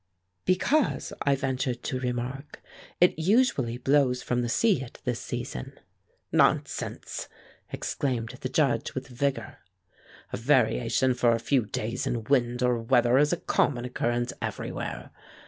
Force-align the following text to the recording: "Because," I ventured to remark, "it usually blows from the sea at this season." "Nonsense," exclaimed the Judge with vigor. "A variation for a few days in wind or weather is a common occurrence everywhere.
"Because," 0.45 1.13
I 1.21 1.35
ventured 1.35 1.83
to 1.83 1.99
remark, 1.99 2.59
"it 2.99 3.19
usually 3.19 3.77
blows 3.77 4.23
from 4.23 4.41
the 4.41 4.49
sea 4.49 4.81
at 4.81 4.99
this 5.03 5.19
season." 5.19 5.79
"Nonsense," 6.31 7.29
exclaimed 7.71 8.35
the 8.41 8.49
Judge 8.49 8.95
with 8.95 9.07
vigor. 9.07 9.59
"A 10.33 10.37
variation 10.37 11.13
for 11.13 11.33
a 11.33 11.39
few 11.39 11.67
days 11.67 12.07
in 12.07 12.23
wind 12.23 12.63
or 12.63 12.79
weather 12.81 13.19
is 13.19 13.31
a 13.31 13.37
common 13.37 13.85
occurrence 13.85 14.33
everywhere. 14.41 15.11